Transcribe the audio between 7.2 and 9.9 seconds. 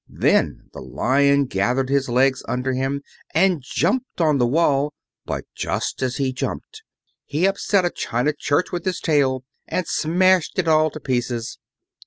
he upset a china church with his tail and